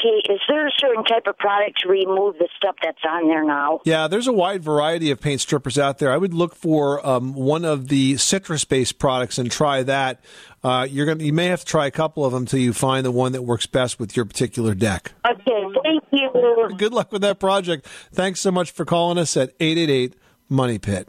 [0.00, 3.44] Okay, is there a certain type of product to remove the stuff that's on there
[3.44, 3.80] now?
[3.84, 6.12] Yeah, there's a wide variety of paint strippers out there.
[6.12, 10.20] I would look for um, one of the citrus-based products and try that.
[10.62, 13.04] Uh, you're going you may have to try a couple of them until you find
[13.04, 15.12] the one that works best with your particular deck.
[15.28, 16.68] Okay, thank you.
[16.76, 17.86] Good luck with that project.
[18.12, 20.14] Thanks so much for calling us at 888
[20.48, 21.08] Money Pit.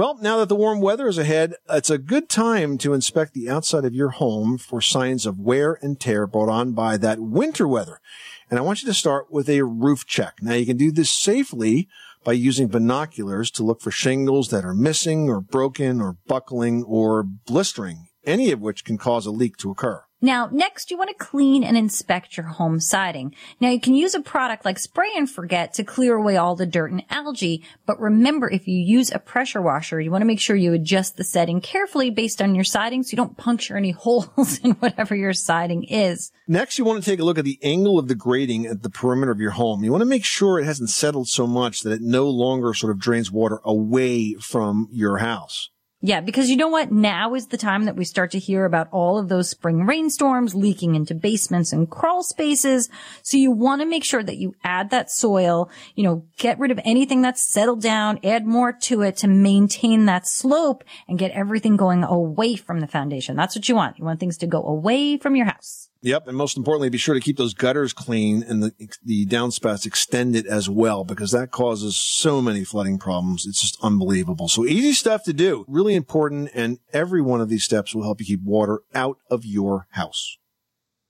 [0.00, 3.50] Well, now that the warm weather is ahead, it's a good time to inspect the
[3.50, 7.68] outside of your home for signs of wear and tear brought on by that winter
[7.68, 8.00] weather.
[8.48, 10.36] And I want you to start with a roof check.
[10.40, 11.86] Now you can do this safely
[12.24, 17.22] by using binoculars to look for shingles that are missing or broken or buckling or
[17.22, 20.02] blistering, any of which can cause a leak to occur.
[20.22, 23.34] Now, next you want to clean and inspect your home siding.
[23.58, 26.66] Now you can use a product like Spray and Forget to clear away all the
[26.66, 30.40] dirt and algae, but remember if you use a pressure washer, you want to make
[30.40, 33.90] sure you adjust the setting carefully based on your siding so you don't puncture any
[34.00, 36.32] holes in whatever your siding is.
[36.46, 38.90] Next, you want to take a look at the angle of the grading at the
[38.90, 39.82] perimeter of your home.
[39.84, 42.90] You want to make sure it hasn't settled so much that it no longer sort
[42.90, 45.70] of drains water away from your house.
[46.02, 46.90] Yeah, because you know what?
[46.90, 50.54] Now is the time that we start to hear about all of those spring rainstorms
[50.54, 52.88] leaking into basements and crawl spaces.
[53.22, 56.70] So you want to make sure that you add that soil, you know, get rid
[56.70, 61.32] of anything that's settled down, add more to it to maintain that slope and get
[61.32, 63.36] everything going away from the foundation.
[63.36, 63.98] That's what you want.
[63.98, 65.89] You want things to go away from your house.
[66.02, 68.72] Yep, and most importantly, be sure to keep those gutters clean and the
[69.04, 73.46] the downspouts extended as well because that causes so many flooding problems.
[73.46, 74.48] It's just unbelievable.
[74.48, 78.20] So easy stuff to do, really important, and every one of these steps will help
[78.20, 80.38] you keep water out of your house.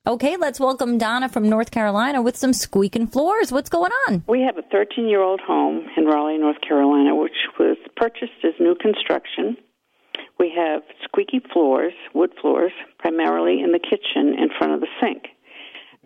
[0.07, 3.53] Okay, let's welcome Donna from North Carolina with some squeaking floors.
[3.53, 4.25] What's going on?
[4.27, 8.55] We have a 13 year old home in Raleigh, North Carolina, which was purchased as
[8.59, 9.57] new construction.
[10.41, 15.25] We have squeaky floors, wood floors, primarily in the kitchen in front of the sink.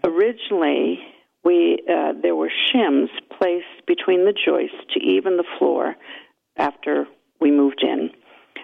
[0.02, 0.98] Originally,
[1.44, 5.94] we uh, there were shims placed between the joists to even the floor
[6.56, 7.06] after
[7.40, 8.10] we moved in.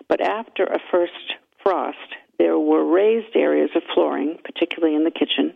[0.09, 1.99] But after a first frost,
[2.39, 5.55] there were raised areas of flooring, particularly in the kitchen,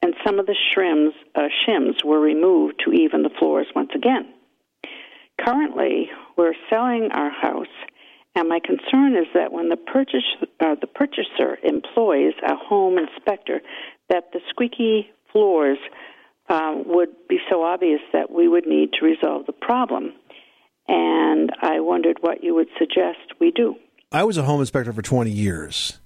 [0.00, 4.32] and some of the shims, uh, shims were removed to even the floors once again.
[5.44, 7.66] Currently, we're selling our house,
[8.38, 10.22] and my concern is that when the purchase,
[10.60, 13.60] uh, the purchaser employs a home inspector,
[14.08, 15.78] that the squeaky floors
[16.48, 20.12] uh, would be so obvious that we would need to resolve the problem.
[20.86, 23.74] And I wondered what you would suggest we do.
[24.12, 25.98] I was a home inspector for 20 years,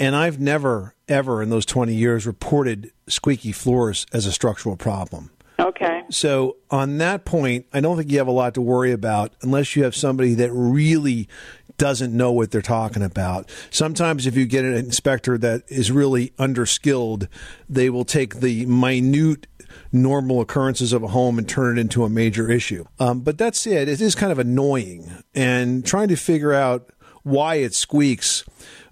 [0.00, 5.30] and I've never, ever in those 20 years reported squeaky floors as a structural problem.
[5.68, 6.02] Okay.
[6.08, 9.76] So, on that point, I don't think you have a lot to worry about unless
[9.76, 11.28] you have somebody that really
[11.76, 13.50] doesn't know what they're talking about.
[13.70, 17.28] Sometimes, if you get an inspector that is really underskilled,
[17.68, 19.46] they will take the minute
[19.92, 22.86] normal occurrences of a home and turn it into a major issue.
[22.98, 23.90] Um, but that's it.
[23.90, 25.22] It is kind of annoying.
[25.34, 26.90] And trying to figure out
[27.24, 28.44] why it squeaks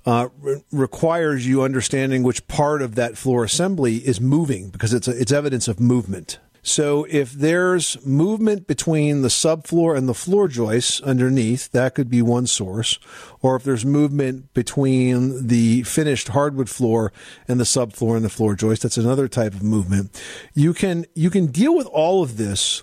[0.07, 5.09] uh, re- requires you understanding which part of that floor assembly is moving because it's
[5.09, 6.39] a, it's evidence of movement.
[6.67, 12.23] So if there's movement between the subfloor and the floor joists underneath, that could be
[12.23, 12.99] one source.
[13.41, 17.13] Or if there's movement between the finished hardwood floor
[17.47, 20.21] and the subfloor and the floor joist, that's another type of movement.
[20.55, 22.83] You can you can deal with all of this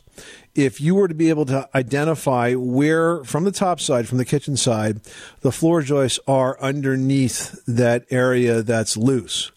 [0.56, 4.24] if you were to be able to identify where from the top side, from the
[4.24, 5.02] kitchen side,
[5.42, 9.52] the floor joists are underneath that area that's loose.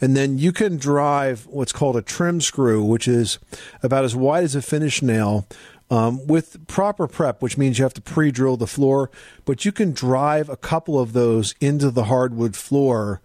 [0.00, 3.38] And then you can drive what's called a trim screw, which is
[3.82, 5.46] about as wide as a finish nail.
[5.90, 9.10] Um, with proper prep, which means you have to pre drill the floor,
[9.44, 13.20] but you can drive a couple of those into the hardwood floor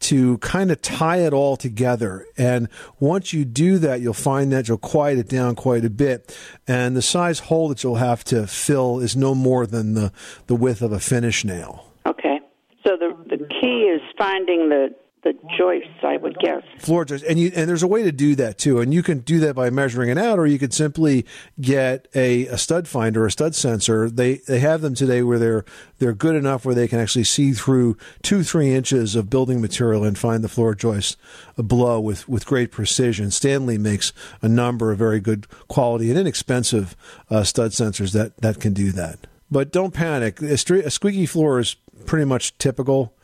[0.00, 2.24] to kind of tie it all together.
[2.36, 2.68] And
[3.00, 6.38] once you do that, you'll find that you'll quiet it down quite a bit.
[6.68, 10.12] And the size hole that you'll have to fill is no more than the,
[10.46, 11.86] the width of a finish nail.
[12.06, 12.38] Okay.
[12.84, 16.62] So the the key is finding the the joists, I would guess.
[16.78, 19.20] floor joists, and you and there's a way to do that too, and you can
[19.20, 21.24] do that by measuring it out, or you could simply
[21.60, 24.10] get a, a stud finder, or a stud sensor.
[24.10, 25.64] They they have them today where they're
[25.98, 30.02] they're good enough where they can actually see through two three inches of building material
[30.02, 31.16] and find the floor joist
[31.56, 33.30] below with with great precision.
[33.30, 36.96] Stanley makes a number of very good quality and inexpensive
[37.30, 39.18] uh, stud sensors that that can do that.
[39.52, 40.40] But don't panic.
[40.42, 43.14] A, a squeaky floor is pretty much typical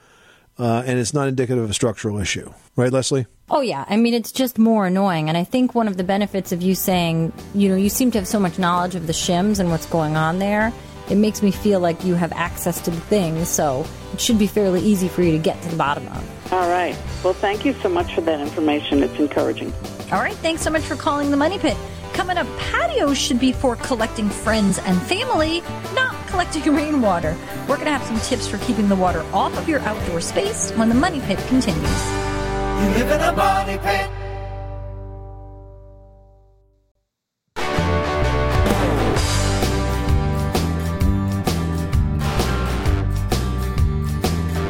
[0.59, 3.27] uh, and it's not indicative of a structural issue, right, Leslie?
[3.51, 6.53] Oh yeah, I mean it's just more annoying, and I think one of the benefits
[6.53, 9.59] of you saying, you know, you seem to have so much knowledge of the shims
[9.59, 10.73] and what's going on there.
[11.11, 14.47] It makes me feel like you have access to the things, so it should be
[14.47, 16.53] fairly easy for you to get to the bottom of.
[16.53, 16.97] All right.
[17.25, 19.03] Well, thank you so much for that information.
[19.03, 19.73] It's encouraging.
[20.13, 21.77] All right, thanks so much for calling the Money Pit.
[22.13, 25.63] Coming up, patios should be for collecting friends and family,
[25.95, 27.37] not collecting rainwater.
[27.63, 30.71] We're going to have some tips for keeping the water off of your outdoor space
[30.73, 31.83] when the Money Pit continues.
[31.83, 34.09] You live in a money pit.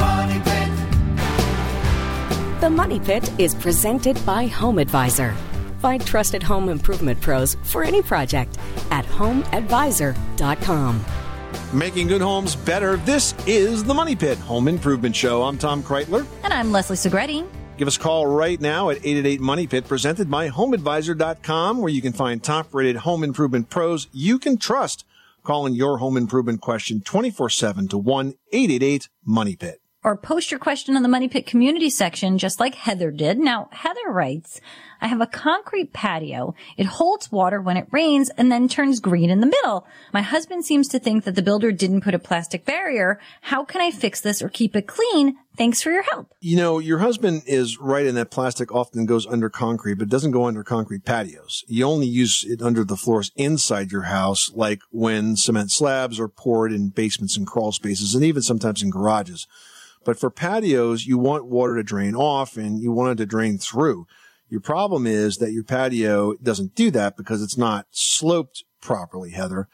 [0.01, 0.71] Money pit.
[2.62, 5.35] The Money Pit is presented by HomeAdvisor.
[5.83, 8.57] Find trusted home improvement pros for any project
[8.91, 11.05] at homeadvisor.com.
[11.73, 12.97] Making good homes better.
[12.97, 15.43] This is the Money Pit Home Improvement Show.
[15.43, 16.27] I'm Tom Kraeutler.
[16.43, 17.47] And I'm Leslie Segrete.
[17.77, 22.01] Give us a call right now at 888 Money Pit, presented by HomeAdvisor.com, where you
[22.01, 25.05] can find top rated home improvement pros you can trust.
[25.43, 29.83] Calling your home improvement question 24 7 to 1 888 Money Pit.
[30.05, 33.39] Or post your question on the Money Pit community section, just like Heather did.
[33.39, 34.61] Now, Heather writes,
[35.01, 36.55] I have a concrete patio.
[36.77, 39.87] It holds water when it rains and then turns green in the middle.
[40.13, 43.21] My husband seems to think that the builder didn't put a plastic barrier.
[43.43, 45.37] How can I fix this or keep it clean?
[45.57, 46.33] Thanks for your help.
[46.41, 50.31] You know, your husband is right in that plastic often goes under concrete, but doesn't
[50.31, 51.65] go under concrete patios.
[51.67, 56.29] You only use it under the floors inside your house, like when cement slabs are
[56.29, 59.49] poured in basements and crawl spaces and even sometimes in garages.
[60.09, 63.59] But for patios, you want water to drain off and you want it to drain
[63.59, 64.07] through.
[64.49, 69.69] Your problem is that your patio doesn't do that because it's not sloped properly, Heather.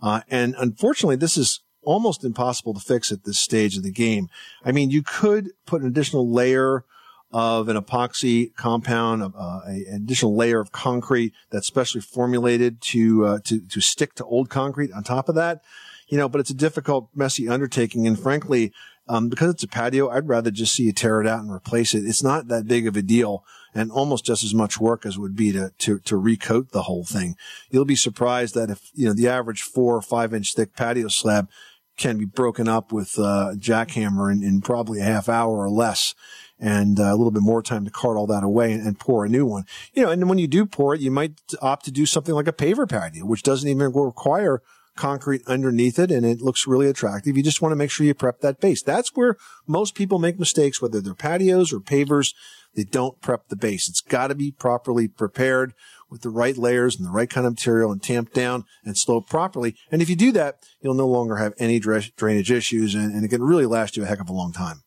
[0.00, 4.28] Uh, and unfortunately, this is almost impossible to fix at this stage of the game.
[4.64, 6.84] I mean, you could put an additional layer
[7.32, 13.26] of an epoxy compound, uh, a, an additional layer of concrete that's specially formulated to,
[13.26, 15.64] uh, to, to stick to old concrete on top of that.
[16.06, 18.04] You know, but it's a difficult, messy undertaking.
[18.06, 18.72] And frankly,
[19.10, 21.94] um, because it's a patio, I'd rather just see you tear it out and replace
[21.94, 22.06] it.
[22.06, 23.44] It's not that big of a deal
[23.74, 27.04] and almost just as much work as would be to, to, to recoat the whole
[27.04, 27.34] thing.
[27.70, 31.08] You'll be surprised that if, you know, the average four or five inch thick patio
[31.08, 31.48] slab
[31.96, 35.70] can be broken up with uh, a jackhammer in, in probably a half hour or
[35.70, 36.14] less
[36.60, 39.24] and uh, a little bit more time to cart all that away and, and pour
[39.24, 39.64] a new one.
[39.92, 42.46] You know, and when you do pour it, you might opt to do something like
[42.46, 44.62] a paver patio, which doesn't even require
[45.00, 47.36] concrete underneath it and it looks really attractive.
[47.36, 48.82] You just want to make sure you prep that base.
[48.82, 49.36] That's where
[49.66, 52.34] most people make mistakes, whether they're patios or pavers.
[52.76, 53.88] They don't prep the base.
[53.88, 55.72] It's got to be properly prepared
[56.10, 59.30] with the right layers and the right kind of material and tamped down and sloped
[59.30, 59.74] properly.
[59.90, 63.28] And if you do that, you'll no longer have any drainage issues and, and it
[63.28, 64.82] can really last you a heck of a long time.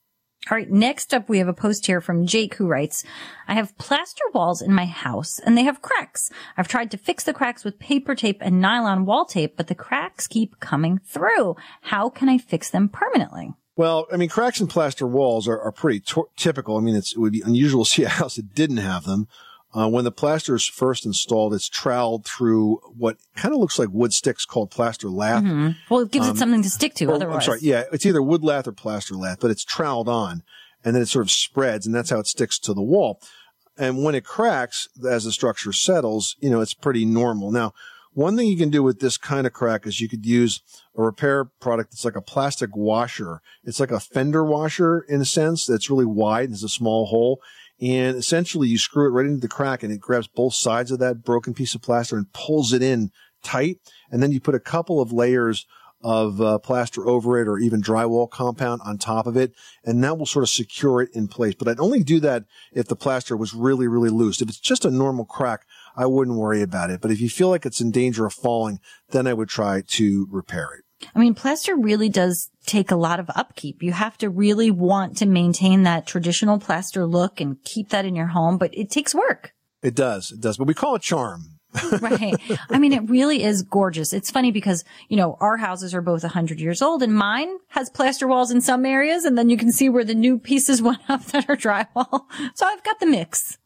[0.52, 0.70] All right.
[0.70, 3.06] Next up, we have a post here from Jake who writes,
[3.48, 6.30] I have plaster walls in my house and they have cracks.
[6.58, 9.76] I've tried to fix the cracks with paper tape and nylon wall tape, but the
[9.76, 11.56] cracks keep coming through.
[11.84, 13.54] How can I fix them permanently?
[13.78, 16.78] Well, I mean, cracks in plaster walls are, are pretty t- typical.
[16.78, 19.28] I mean, it would be unusual to see a house that didn't have them.
[19.76, 23.90] Uh, when the plaster is first installed, it's troweled through what kind of looks like
[23.92, 25.44] wood sticks called plaster lath.
[25.44, 25.70] Mm-hmm.
[25.90, 27.12] Well, it gives Um, it something to stick to.
[27.12, 27.60] Oh, otherwise, I'm sorry.
[27.62, 30.44] Yeah, it's either wood lath or plaster lath, but it's troweled on
[30.86, 33.20] and then it sort of spreads and that's how it sticks to the wall.
[33.76, 37.50] And when it cracks, as the structure settles, you know, it's pretty normal.
[37.50, 37.74] Now,
[38.14, 40.62] one thing you can do with this kind of crack is you could use
[40.96, 43.42] a repair product that's like a plastic washer.
[43.64, 47.08] It's like a fender washer in a sense that's really wide and has a small
[47.08, 47.42] hole.
[47.82, 51.00] And essentially you screw it right into the crack and it grabs both sides of
[51.00, 53.12] that broken piece of plaster and pulls it in
[53.44, 53.78] tight.
[54.10, 55.66] And then you put a couple of layers
[56.04, 59.54] of uh, plaster over it or even drywall compound on top of it.
[59.86, 61.56] And that will sort of secure it in place.
[61.56, 62.44] But I'd only do that
[62.74, 64.42] if the plaster was really, really loose.
[64.42, 65.66] If it's just a normal crack,
[65.96, 67.00] I wouldn't worry about it.
[67.02, 70.28] But if you feel like it's in danger of falling, then I would try to
[70.30, 70.84] repair it.
[71.16, 73.84] I mean, plaster really does take a lot of upkeep.
[73.84, 78.16] You have to really want to maintain that traditional plaster look and keep that in
[78.16, 79.54] your home, but it takes work.
[79.82, 80.32] It does.
[80.32, 80.58] It does.
[80.58, 81.60] But we call it charm.
[82.02, 82.36] right.
[82.70, 84.14] I mean, it really is gorgeous.
[84.14, 87.90] It's funny because, you know, our houses are both 100 years old and mine has
[87.90, 91.02] plaster walls in some areas and then you can see where the new pieces went
[91.10, 92.26] up that are drywall.
[92.54, 93.58] So I've got the mix.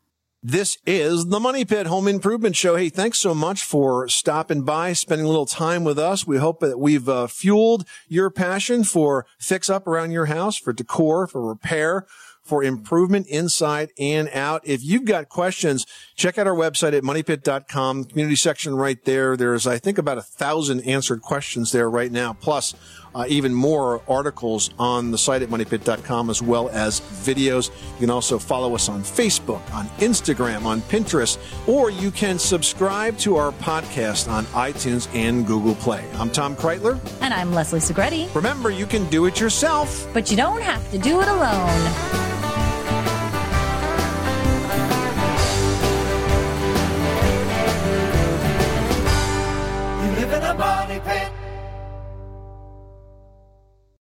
[0.43, 2.75] This is the Money Pit Home Improvement Show.
[2.75, 6.27] Hey, thanks so much for stopping by, spending a little time with us.
[6.27, 10.73] We hope that we've uh, fueled your passion for fix up around your house, for
[10.73, 12.05] decor, for repair,
[12.43, 14.61] for improvement inside and out.
[14.63, 19.35] If you've got questions, check out our website at moneypit.com, community section right there.
[19.35, 22.75] There's, I think, about a thousand answered questions there right now, plus
[23.17, 27.71] uh, even more articles on the site at moneypit.com as well as videos.
[27.95, 31.37] You can also follow us on Facebook, on Instagram, on Pinterest,
[31.67, 36.05] or you can subscribe to our podcast on iTunes and Google Play.
[36.13, 36.99] I'm Tom Kraeutler.
[37.21, 38.33] And I'm Leslie Segrete.
[38.35, 42.66] Remember, you can do it yourself, but you don't have to do it alone.